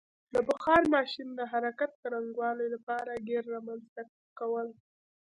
[0.33, 4.01] د بخار ماشین د حرکت څرنګوالي لپاره ګېر رامنځته
[4.39, 4.67] کول.